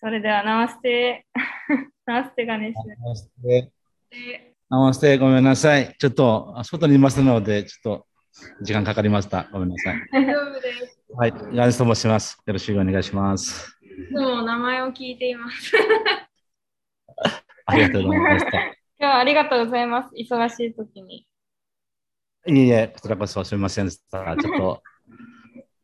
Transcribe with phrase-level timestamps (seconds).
[0.00, 1.26] それでは、 ナマステ、
[2.06, 3.72] ナマステガネシナマステ。
[4.70, 5.96] ナマステ、ごめんなさい。
[5.98, 8.06] ちょっと、外にいますので、ちょっと
[8.62, 9.48] 時間かかりました。
[9.50, 10.08] ごめんなさい。
[10.12, 11.04] 大丈夫です。
[11.12, 12.40] はい、ガネスと申します。
[12.46, 13.76] よろしくお願いします。
[14.12, 15.72] も名前を聞いています。
[17.66, 18.50] ありがとうございました。
[18.50, 20.14] 今日はありがとうございます。
[20.14, 21.26] 忙しい時に。
[22.46, 24.36] いえいえ、こちらこそすみませんでした。
[24.36, 24.82] ちょっと、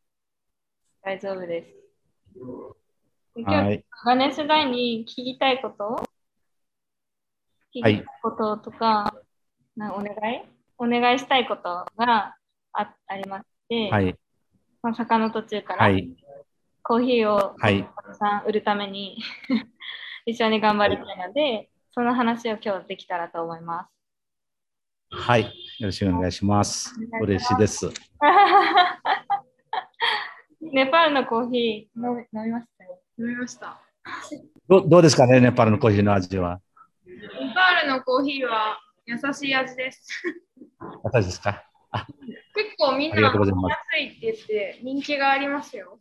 [1.03, 2.84] 大丈夫です。
[3.37, 3.85] 今日、はい。
[4.05, 5.97] ガネシュ大に聞きたいこと？
[7.74, 9.12] 聞きたいこととか、
[9.77, 10.43] なお願い？
[10.79, 12.37] お願いしたいことが
[12.73, 14.16] あありまして、はい。
[14.83, 16.15] まあ、坂の途中から、はい。
[16.83, 17.84] コーヒーをはい。
[17.84, 19.19] たくさん売るために
[20.27, 23.91] 一緒に頑張りたいので、その話を今日できたらと思います。
[25.10, 25.43] はい。
[25.43, 25.48] よ
[25.88, 26.95] ろしくお願いします。
[27.21, 27.88] 嬉しいです。
[30.60, 32.66] ネパールのコーヒー飲みまし。
[33.18, 33.80] 飲みました。
[34.68, 36.60] どどうですかね、ネパールのコーヒーの味は？
[37.06, 37.14] ネ
[37.54, 40.09] パールのコーヒーは優しい味です。
[41.02, 41.65] 私ですか？
[42.54, 45.98] 結構みんな飲みとうございますやすいって言って人気がありますよ。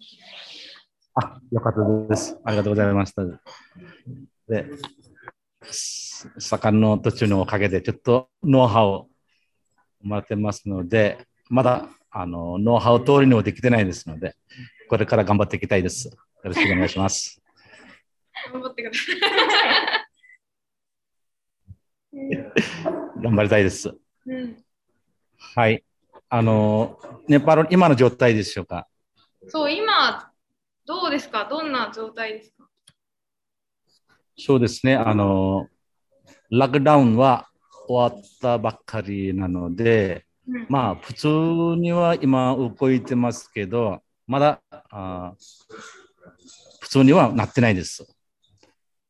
[1.16, 2.39] あ、よかったです。
[2.44, 3.23] ありがとうございました。
[4.48, 4.66] で、
[5.61, 9.08] す盛んの途中のおかげで、ちょっとノウハウを
[10.02, 14.36] もらってますので、まだあのノウハウ通りにもできてないですので、
[14.89, 16.09] これから頑張っていきたいです。
[16.44, 17.41] よろしくお願いします。
[18.52, 19.03] 頑張ってくださ
[23.22, 23.88] 頑張りたいです。
[23.88, 23.91] い。
[24.25, 24.58] うん、
[25.55, 25.86] はい。
[26.27, 26.99] あの、
[27.30, 28.89] ネパール、今の状態でしょうか？
[29.47, 30.33] そう、今、
[30.86, 31.47] どうですか？
[31.49, 32.67] どんな状態ですか？
[34.38, 34.95] そうですね。
[34.95, 35.69] あの、
[36.49, 37.47] ラックダウンは
[37.88, 41.27] 終わったばっかりなので、うんまあ、普通
[41.80, 46.03] には今動いてますけど、まだあ普
[46.94, 48.05] 通にはなってないです。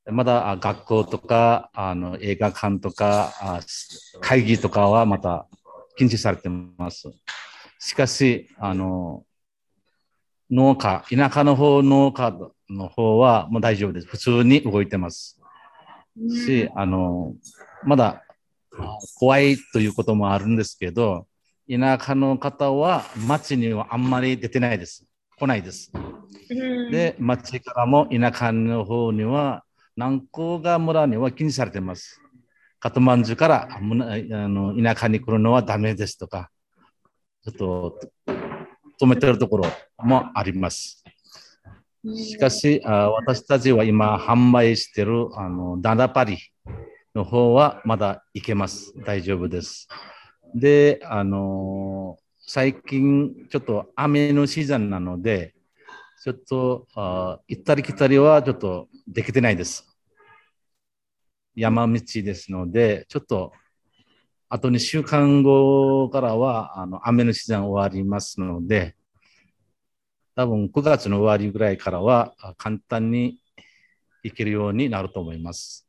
[0.10, 3.34] まだ学校とかあの映画館とか
[4.22, 5.48] 会議とかはまた
[5.98, 7.12] 禁止されてます。
[7.80, 9.26] しかし、あの
[10.50, 12.34] 農家、田舎の方農家
[12.70, 14.08] の方はもう大丈夫です。
[14.08, 15.42] 普通に動いてます。
[16.46, 17.34] し、あの、
[17.84, 18.24] まだ
[19.20, 21.28] 怖いということもあるんですけど、
[21.70, 25.06] 田舎の方は町にはあんまり出てないです。
[25.44, 25.92] 来ないです。
[25.94, 29.64] うん、で、町からも田舎の方には、
[29.96, 32.22] 南高が村には禁止されています。
[32.80, 36.50] カトマンジュからあの田舎に来るのはダメですとか、
[37.44, 38.00] ちょっと
[39.02, 39.66] 止めてるところ
[39.98, 41.04] もあります。
[42.16, 46.38] しかし、あ私たちは今販売しているあのダダパリ
[47.16, 48.94] の方はまだいけます。
[49.06, 49.88] 大丈夫です。
[50.56, 51.93] で、あの
[52.46, 55.56] 最近ちょっと雨のシーズンなので、
[56.22, 59.88] ちょっとあ行ったり来たりはちょっとできてないです。
[61.56, 63.54] 山道ですので、ちょっと
[64.50, 68.96] あと2週間後からはあの雨のシーズン終わりますので、
[70.36, 73.40] 多分9月の終わりぐらいからは簡単に
[74.22, 75.88] 行けるようになると思います。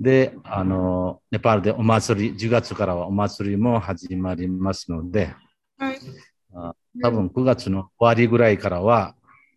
[0.00, 5.34] で、あの、ネパールでお祭り、10月からはお祭りも始まりますので、
[6.52, 9.14] 多分9月の終わりぐらいからは、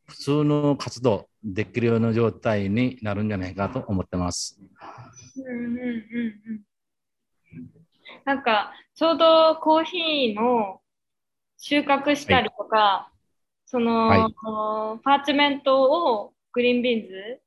[0.08, 4.60] 普通の活動できるような状態になるんじゃないかと思ってます。
[5.38, 6.62] うんうんうんうん。
[8.26, 10.82] なんか、ちょうどコーヒーの
[11.58, 13.12] 収穫したりとか、
[13.66, 14.34] その、はい。
[15.04, 15.84] parchment
[16.18, 17.42] を green beans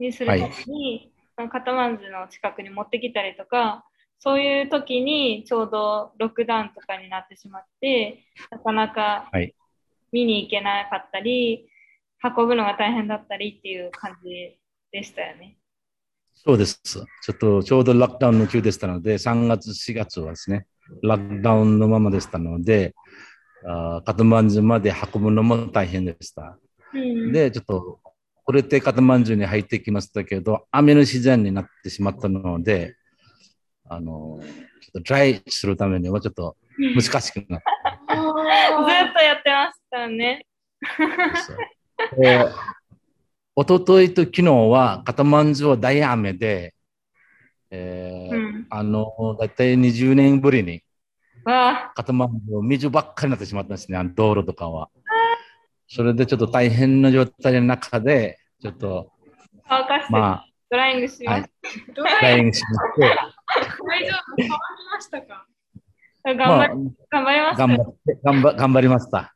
[0.00, 1.12] にするために、
[1.50, 3.84] カトマンズの近くに持ってきたりとか、
[4.20, 9.54] そういう時にちょうどロックダウンとかになってしまって、なかなかはい
[10.12, 11.68] 見に行けなかったり、
[12.22, 14.58] 運ぶのが大変だったりっていう感じ
[14.92, 15.56] でしたよね。
[16.34, 16.80] そうです。
[16.82, 20.66] ちょっとちょうどロックダウンの中でしたので、3月、4月はですね、
[21.02, 22.94] ロックダウンのままでしたので、
[23.66, 26.58] あカトマンズまで運ぶのも大変でした。
[26.94, 28.00] うん、で、ちょっと
[28.46, 32.96] 遅れてカトマンズに入ってきましたけど、雨の自然になってしまったので、
[33.92, 40.46] あの、ちょっとドライするためにはちょっと難しくなっずっとやってましたね。
[41.96, 42.16] た。
[42.16, 42.46] で
[43.56, 46.72] 一昨日と昨日はカトマンズは大雨で、
[47.70, 48.66] えーうん。
[48.70, 50.82] あの、だいたい20年ぶりに
[51.44, 54.88] カトマンズを水ばっかりになってしまったんですね、あの道路とかは。
[55.88, 59.10] それでちょっと大変な状態の中で、ちょっと、
[59.68, 63.18] 乾かして、まドライングしあ、はましい、ドフライングしまして、
[63.90, 64.42] 大丈夫？
[64.42, 65.46] 変わりましたか？
[66.22, 66.34] た。
[66.34, 69.34] 頑まあ張り、、頑張りました頑張って、頑張頑張りました。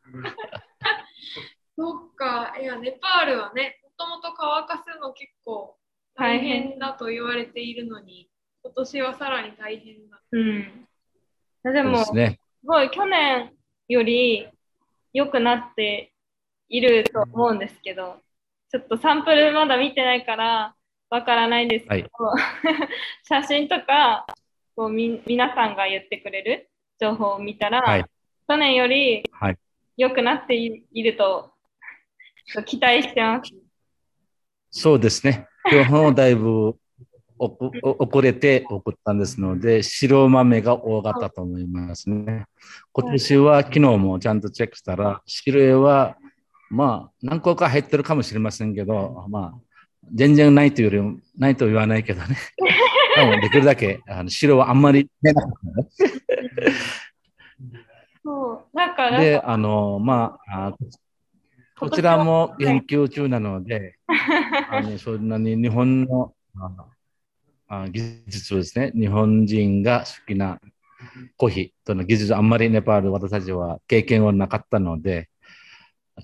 [1.77, 5.77] そっか、いや、ネパールはね、もともと乾かすの結構
[6.15, 8.31] 大変だと言われているのに、
[8.63, 10.21] 今年はさらに大変だ。
[10.31, 10.87] うん。
[11.65, 12.39] でも、ですね。
[12.61, 13.53] すごい去年
[13.89, 14.49] より
[15.13, 16.13] 良くなって
[16.69, 18.23] いると思うんですけど、
[18.71, 20.75] ちょっとサンプルまだ見てないから
[21.11, 22.09] わからないんですけど、
[23.25, 24.27] 写真とか
[24.77, 26.69] こうみ皆さんが言ってくれる
[27.01, 28.05] 情報を見たら、はい。
[28.49, 29.59] 去年よりはい。
[29.97, 31.53] 良くなっていいると
[32.47, 33.53] ちょっと期待してます。
[34.71, 35.47] そうですね。
[35.71, 36.77] 今日もだいぶ
[37.39, 42.47] おこお遅れて送ったんですので、白豆が多かったと思いますね。
[42.93, 46.17] 今年は昨日もちゃんとチェックしたら、白絵は
[46.71, 49.55] まあ何個か入ってるかもしれませんけど、まあ
[50.13, 52.37] 全然ないというよりも、ないと言わないけどね。
[53.17, 56.75] でもできるだけあの白はあんまり出なかったね。
[58.25, 60.75] そうなんかで、あの、まあ、あ
[61.79, 63.99] こちらも研究中なので、
[64.71, 66.87] あのそんなに日本のあ
[67.69, 70.59] あ技術をですね、日本人が好きな
[71.37, 75.29] コーヒーとの技術、あんまりネパール、私たちは経験はなかったので、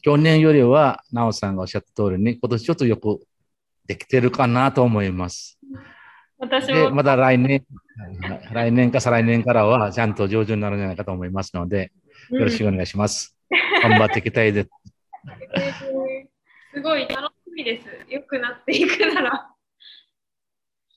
[0.02, 3.20] 去年よりは、なおさんがおっしゃった通りに、今年ちょっとよく
[3.86, 5.58] できてるかなと思います。
[6.40, 7.64] で、私もまだ来年、
[8.52, 11.92] 来年か再来年からは、ちゃんと上手になるんじゃないかと思いますので、
[12.30, 13.36] よろしくお願いします。
[13.82, 14.70] 頑張っていきたいです。
[16.72, 17.86] すごい楽しみです。
[18.08, 19.50] 良くなっていくなら。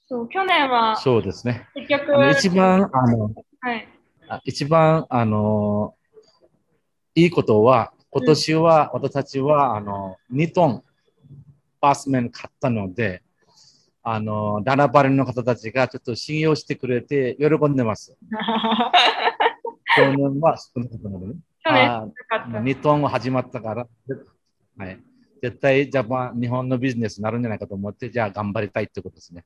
[0.05, 1.67] そう去年はそうですね。
[1.73, 3.87] 結局一番、あの、はい、
[4.27, 5.95] あ一番、あの、
[7.15, 10.83] いいことは、今年は、私たちは、あの、2トン、
[11.81, 13.22] パースメン買ったので、
[14.03, 18.17] あの、ダナバリの方たちがちょっと信用してくれて、喜んでます。
[19.95, 21.33] 去年は少なかったのでね。
[21.63, 23.87] 去年あなかった2トンが始まったから、
[24.77, 24.99] はい。
[25.41, 29.45] 絶対ジャパン、日本のビジネスになるんじゃないかと思って、じゃあ頑張りたいってことですね。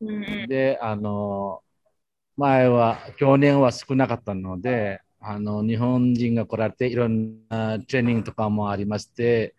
[0.00, 1.62] うんうんで、あの、
[2.36, 9.54] 前は、去年は少なかったので、あの、日本人が来られて、いろんなトレーニングとかもありまして、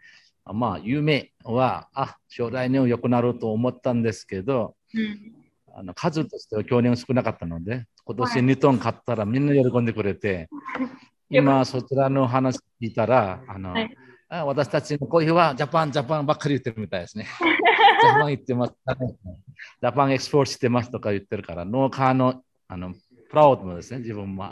[0.46, 5.36] まあ、夢は、あ、将来年は良くなると思ったんですけど、うん。
[5.75, 8.42] あの数としては去年は少なかったので、今年はい。
[8.42, 10.50] 2トン買ったらみんな喜んでくれて、
[11.30, 13.96] 今そちらの話聞いたら、あの、はい。
[14.31, 17.25] あ私たちのコーヒーは Japan、Japan ばっかり言ってるみたいですね。
[18.02, 22.94] Japan 言ってます、 Japan export してますとか言ってるから、農家のあの
[23.30, 24.50] プラウドもですね、自分も、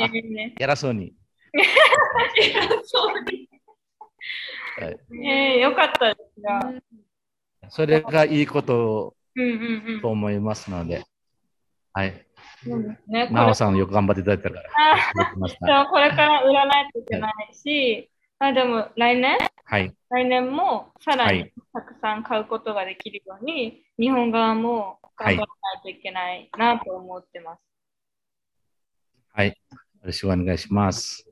[0.59, 1.13] 偉そうに。
[2.83, 3.13] そう
[4.83, 4.99] はい。
[5.25, 6.73] えーよかったですが。
[7.69, 9.15] それがいいこと
[10.01, 11.03] と思いますので、
[11.93, 12.25] はい。
[13.07, 13.27] ね。
[13.27, 14.67] こなれおさんよく頑張っていただいてるから。
[15.35, 19.37] でもこれから売らないといけないし、あでも来年？
[19.65, 19.93] はい。
[20.09, 25.47] 来年もさらにはいたくさん買うことができるように、日本側も頑張らない
[25.83, 27.59] といけないなと思ってます。
[29.33, 29.49] はい。
[29.49, 29.55] よ
[30.03, 31.27] ろしくお願いします。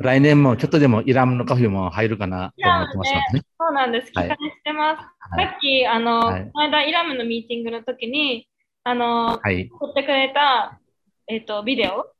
[0.00, 3.42] 来年もちょっとでもイランのカフェも入るかなと思ってますのでね。
[3.58, 4.10] そうなんです。
[4.12, 4.98] 期はい待してます。
[4.98, 8.48] はいさっき、あの、はいこの間イラムのミーティングの時に、
[8.82, 9.70] あの、はい。
[9.78, 10.80] 撮ってくれた、
[11.28, 12.10] えっ、と、ビデオ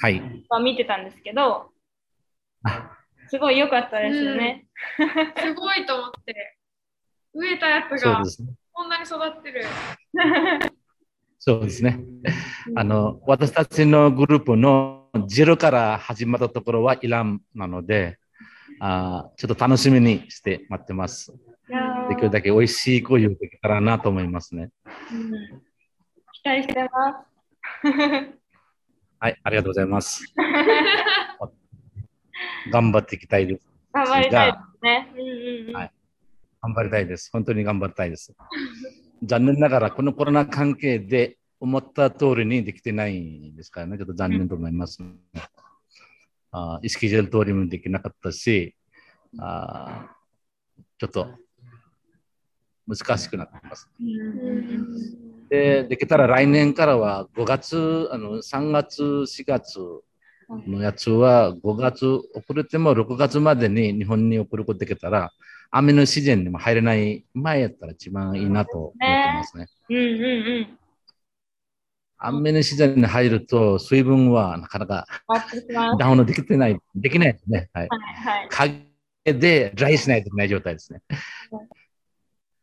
[0.00, 0.22] はい。
[0.50, 1.70] は見てたんですけど、
[2.64, 2.92] あ
[3.28, 4.66] すごい良かったですよね。
[5.38, 6.58] すごいと思って。
[7.34, 8.22] 植えたやつが。
[8.72, 9.64] こんなに育ってる。
[11.40, 11.98] そうですね。
[12.76, 18.18] あの、私たちのグループのゼロから始まったところはイランなので、
[18.80, 21.32] あーちょっと楽しみにして待ってます。
[22.08, 24.70] できるだけ美味しいコーヒーをできたらなと思いますね。
[25.12, 25.32] うん
[26.32, 27.90] 期待してます。
[29.20, 30.24] はい、ありがとうございます。
[32.70, 33.66] 頑張っていきたいです。
[33.92, 35.12] 頑張りたいですね。
[35.14, 35.74] うんうんうん。
[35.74, 35.92] はい
[36.60, 37.30] 頑張りたいです。
[37.32, 38.34] 本当に頑張りたいです。
[39.22, 45.10] 残念ながら、このコロナ関係で思った通りにできてないですからね、ちょっと残念と思います、ね
[46.50, 48.74] あー意識ジュール通りもできなかったし、
[49.38, 51.28] あーちょっと
[52.86, 53.88] 難しくなっています。
[54.00, 59.78] うんうんうんで、できたら来年からは5月、あの3月、4月
[60.66, 65.32] のやつは5月、遅れても6月までに日本に送ることできたら、
[65.70, 68.98] 雨の自然にも入れない前やったら一番いいなと思って
[69.34, 69.68] ますね。
[69.88, 70.78] うんうんうん。
[72.18, 75.06] 雨の自然に入ると水分はなかなか。
[75.98, 77.70] ダウンできてない、できないですね。
[77.72, 77.88] はい。
[77.88, 78.82] はいはい。
[79.24, 81.00] 影でドライしないといけない状態ですね。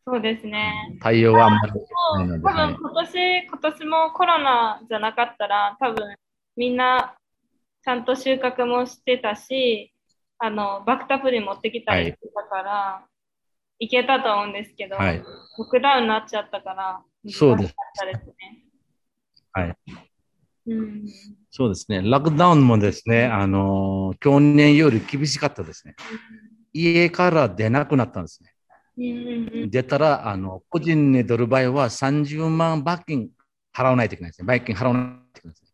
[0.06, 0.72] そうですね。
[0.98, 6.16] 太陽はあんまり多分ないので、はい今年、今年もコロナじゃなかったら、多分
[6.56, 7.16] みんな
[7.82, 9.92] ちゃんと収穫もしてたし、
[10.38, 13.06] あのバクタプリ持ってきたりしてたから、
[13.78, 15.18] 行けたと思うんですけど、はい。
[15.18, 15.24] ロ
[15.64, 18.65] ックダウンになっちゃったから、そうです難しかったですね。
[19.56, 19.76] はい。
[20.66, 21.06] うん。
[21.50, 22.02] そうですね。
[22.02, 25.94] ロックダウンもですね、あのー去年より厳しかったですね。
[26.72, 28.52] 家から出なくなったんですね。
[29.70, 33.30] 出たら、あの、個人に出る場合は30万罰金
[33.74, 34.46] 払わないといけないですね。
[34.46, 35.68] 罰金払わないといけないですね。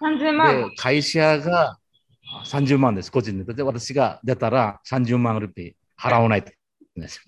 [0.00, 0.70] 30万。
[0.70, 1.78] で、会社が
[2.44, 3.54] 30万です、個人で。
[3.54, 6.58] で、私が出たら30万ルピー払わないといけ
[7.00, 7.20] ないです。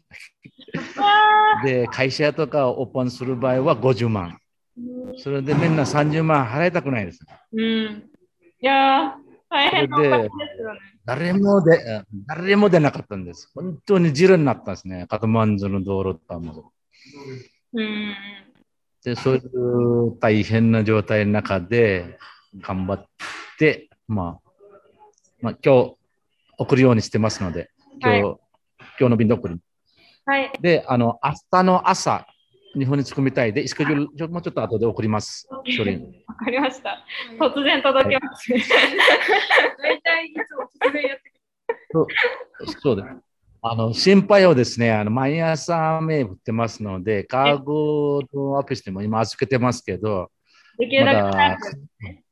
[0.99, 4.38] あで、会社とかオープンする場合は50万。
[4.78, 7.21] ーそれでみんな30万払いたくないです。
[7.52, 7.61] うん。
[7.62, 9.11] いやー、
[9.49, 10.80] 大変なですよね。
[11.04, 13.50] 誰もで、誰も出なかったんです。
[13.54, 15.06] 本当にジルになったんですね。
[15.09, 16.73] カトマンズの道路も。
[17.73, 18.14] うん。
[19.04, 22.18] で、そういう大変な状態の中で
[22.61, 23.06] 頑張っ
[23.59, 24.50] て、まあ、
[25.40, 25.97] まあ、今日
[26.59, 27.71] 送るようにしてますので、
[28.02, 28.38] 今日、は
[28.99, 29.61] 今日の便で送る。
[30.25, 30.52] はい。
[30.61, 32.26] で、あの、明日の朝、
[32.78, 35.49] 日本に着くみたいで、スケジュール、ちょもうちょっと後で送ります。
[35.50, 35.64] わか
[36.50, 37.04] りました。
[37.38, 38.52] 突然届けます。
[38.52, 38.59] 大
[40.02, 41.33] 体いつも突然やって
[41.90, 42.06] そう
[42.80, 43.09] そうです。
[43.62, 50.30] あの、心配をですね、あの、毎朝雨降ってますので、カーゴのアプリでも今預けてますけど、
[50.78, 52.23] できるまだけ。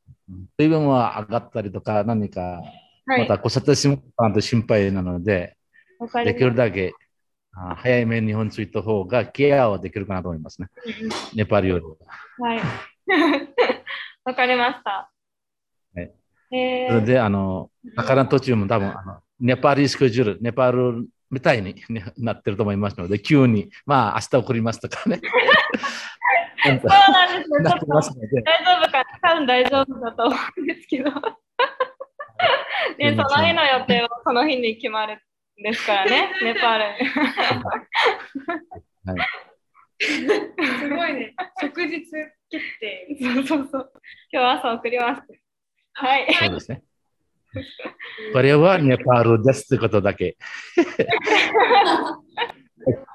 [0.58, 2.60] 水分は上がったりとか、何か、
[3.06, 3.20] はい。
[3.20, 4.00] またこさって心
[4.68, 5.56] 配なので、
[6.24, 7.03] できるだけあ
[7.54, 10.68] 早い目に日本着いた方がケアはできるかなと思いますね。
[11.34, 12.48] ネパールよりは。
[12.48, 12.60] はい。
[14.24, 15.10] わかりました。
[15.94, 16.12] はい
[16.52, 25.20] えー、それで、あの、魚途中も多分、あの、ネパールスケジュール、ネパールみたいにねなってると思いますので、急に、まあ、明日送りますとかね。
[26.64, 28.42] そうかなんですね。
[28.42, 31.10] 大丈夫か多分大丈夫だと思うんですけど。
[32.98, 35.18] で、その日の予定はその日に決まるん
[35.56, 37.10] ですからね、 ネパールに。
[39.04, 39.18] はい、
[40.00, 41.34] すごいね。
[41.60, 42.00] 即日
[42.50, 43.16] 決定。
[43.20, 43.92] そうそうそう。
[44.32, 45.22] 今日朝送ります。
[45.94, 46.34] はい。
[46.34, 46.82] そうですね。
[48.32, 50.36] これはネパールですということだけ。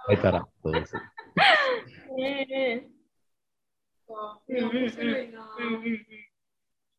[0.08, 0.96] 書いたら、そうです。
[2.22, 2.88] え
[4.08, 5.55] わいや面白いな。
[5.60, 6.05] ーうんうんうん。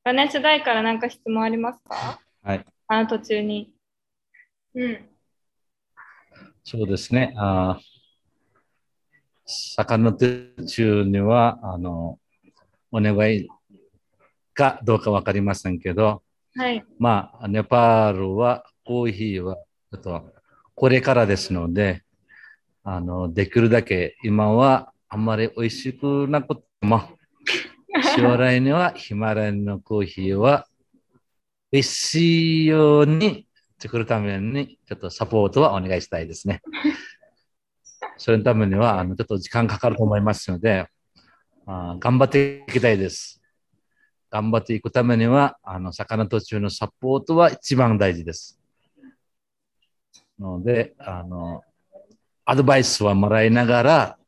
[0.05, 2.21] ガネシ大から何か質問ありますか？
[2.43, 2.65] はい。
[2.89, 3.73] あの途中に。
[4.75, 5.10] うん。
[6.71, 7.35] そうですね。
[7.37, 7.91] あー
[9.77, 12.21] 魚途中には、あの、
[12.93, 13.49] お願い
[14.55, 16.23] かどうかわかりませんけど、
[16.55, 16.85] はい。
[16.97, 20.33] まあ、ネパールはコーヒーは、ちょっと、
[20.77, 22.05] これからですので、
[22.85, 27.03] あの、できるだけ今はあんまり美味しくなくても、
[28.17, 30.69] 将来にはヒマラヤのコーヒーは
[31.73, 33.49] 美味しいように
[33.81, 36.61] 作るために、ちょっとサポートはお願いしたいですね。
[38.19, 40.87] それのためには、あの、ちょっと時間かかると思いますので、
[41.67, 43.41] あ頑張っていきたいです。
[44.31, 48.61] 頑張っていくためには、あの、魚途中のサポートは一番大事です。
[50.39, 51.63] ので、あの、
[52.45, 54.19] アドバイスはもらいながら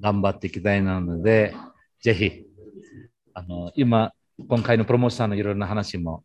[0.00, 1.54] 頑張っていきたいなので、
[2.00, 2.44] ぜひ、
[3.34, 4.12] あの、今、
[4.48, 6.24] 今回のプロモーションのいろいろな話も、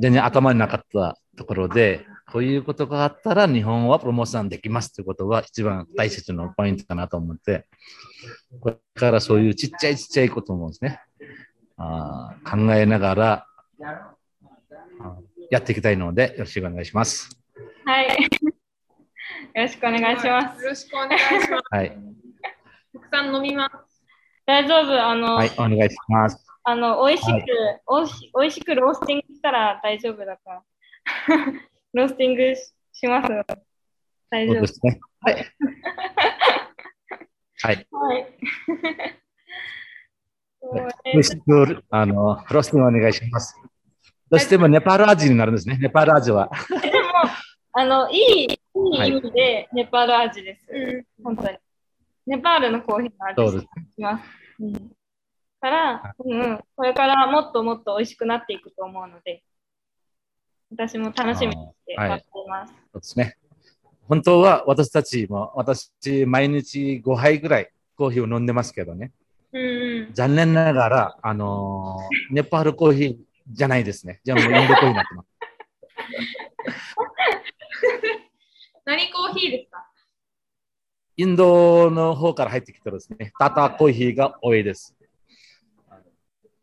[0.00, 7.66] 全然頭になかったところで、こういうことがあったら日本はプロモーションできますということは一番大切なポイントかなと思って、
[8.60, 11.00] これからそういうちっちゃいちっちゃいこともですね、
[11.76, 13.46] あー考えながら
[13.84, 15.18] あ
[15.50, 17.28] やっていきたいので、よろしくお願いします。
[17.84, 18.06] はい。
[18.06, 18.16] よ
[19.54, 20.62] ろしくお願いします。
[20.62, 21.62] よろしくお願いします。
[21.70, 21.98] はい。
[22.94, 24.04] たくさん飲みます。
[24.46, 25.04] 大丈夫？
[25.04, 26.46] あの、はい、お願いします。
[26.64, 30.62] あの、美味しく、はいおいし美味しくロースティングしたら大丈夫だから。
[31.92, 33.28] ロースティングしします。
[34.30, 34.66] 大丈夫そうで。
[34.68, 35.00] すね。
[35.20, 35.34] はい。
[37.62, 37.86] はい。
[37.90, 38.26] はい。
[40.60, 43.56] そう美味しく、あの、ロースティングお願いします。
[44.30, 45.76] どうしてもネパール味になるんですね。
[45.78, 46.50] ネパール味は。
[46.70, 47.08] でも、
[47.72, 50.66] あの、いい、いい意味でネパール味です。
[51.22, 51.58] 本当に。
[52.26, 54.00] ネパールのコーヒーの味そうですし。
[54.00, 54.24] ます。
[54.60, 54.92] うん。
[55.62, 59.44] から、うんうん、これからもっともっと美味しくなっていくと思うので、
[60.72, 62.74] 私も楽しみにして待っています。
[62.92, 63.36] そうですね。
[64.08, 65.92] 本当は私たちも、私、
[66.26, 69.12] 毎日5杯ぐらいコーヒーを飲んでますけどね。
[69.52, 70.12] うんうん。
[70.12, 73.16] 残念ながら、あのーネパールコーヒー
[73.52, 74.20] じゃないですね。
[74.24, 75.28] じゃあもうインドコーヒーになってます。
[78.84, 79.86] 何コーヒーですか？
[81.16, 83.32] インドの方から入ってきてるですね。
[83.38, 84.96] タタコーヒーが多いです。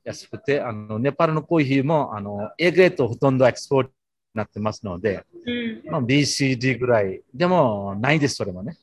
[0.10, 3.94] 安くて、あの、ネパールのコーヒーも、あの、A グレードほとんどエクスポートに
[4.34, 5.92] なってますので、うん。
[5.92, 7.22] まあ、BCD ぐらい。
[7.34, 8.78] でも、ないです、それもね。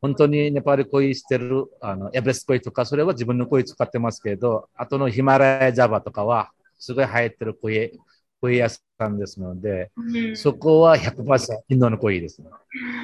[0.00, 7.98] 本当にネパール恋してるあのエベレスト恋とか、それは自分の恋使ってますけど、あとのヒマラヤジャバとかは、すごい流行ってる恋、
[8.42, 12.50] 恋屋さんですので、うんそこは100%インドの恋ですね。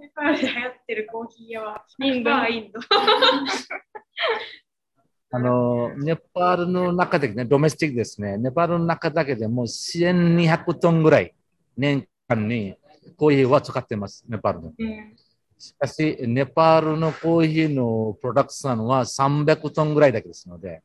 [0.00, 2.80] ネパールで流行ってるコーヒー屋は、インドまあインド。
[5.30, 8.38] あの、ネパールの中でね、ドメスティックですね。
[8.38, 11.34] ネパールの中だけでもう1200トンぐらい
[11.76, 12.76] 年間に
[13.16, 14.72] コーヒーは使ってます、ネパールの。
[14.78, 15.16] うん
[15.58, 20.82] しかし、ネパールのコーヒーのプロダクションは300トンぐらいだけですので、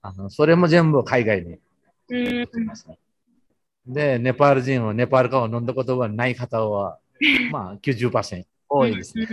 [0.00, 1.58] あのそれも全部海外にね。
[3.84, 6.98] で、ネパール人はネパールカを飲んだことはない方は、
[7.50, 9.26] まあ90%多いですね。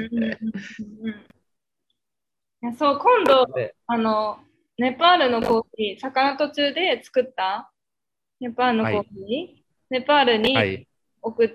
[2.63, 4.39] いやそう、今度、であの、
[4.77, 7.71] ネパールのコーヒー、魚途中で作った？
[8.39, 10.87] ネパールのコーヒー、ネパールはにい。
[11.21, 11.49] 送っ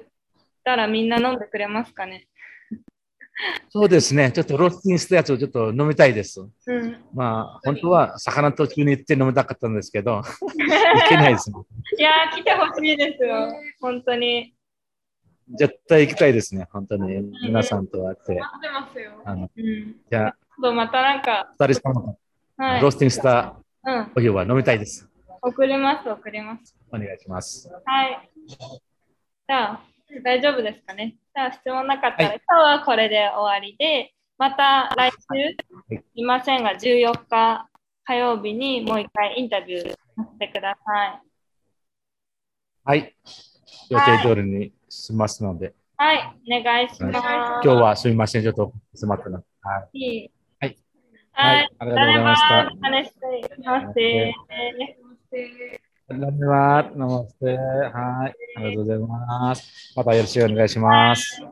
[0.64, 2.28] たらみんな飲んでくれますかね？
[3.70, 4.30] そうですね。
[4.30, 6.40] ちょっとロースティングしたやつをちょっと飲みたいです。
[6.40, 7.04] うん。
[7.14, 10.20] まあ、本当は魚途中に行って飲みたかったんですけど、
[10.54, 11.56] いけないですね。
[11.98, 13.52] いやー、来てほしいですよ。
[13.80, 14.54] 本当に。
[15.58, 16.68] 絶対行きたいですね。
[16.72, 17.32] 本当に。
[17.42, 18.34] 皆さんと会って。
[18.34, 19.22] 待ってますよ。
[19.24, 19.96] あのうん。
[20.08, 22.18] じゃあ、今度またなんか、二人さんの
[22.56, 22.80] はい。
[22.82, 24.06] ロースティングしたうん。
[24.06, 25.08] コーヒーは飲みたいです。
[25.40, 26.76] 送ります、送ります。
[26.92, 27.68] お願いします。
[27.84, 28.30] はい。
[28.46, 29.80] じゃあ、
[30.22, 31.16] 大丈夫ですかね？
[31.34, 37.68] じゃあ、質問なかったら、はい今日はこれで終わりで、また来週、いいませんが、14日
[38.04, 39.96] 火曜日にもう一回インタビューさ
[40.32, 41.20] せてください。
[42.84, 43.16] はい。
[43.88, 47.18] 予定通りにしますので、はい、お願いします。
[47.18, 48.42] 今日はすみません。
[48.42, 49.42] ちょっとすまったな。
[49.62, 49.98] はい。
[49.98, 50.30] いい。
[51.32, 51.68] はい。
[51.78, 52.72] ありがとうございました。
[57.92, 58.34] はい。
[58.54, 59.92] ありがとうございます。
[59.96, 61.42] またよろしくお願いします。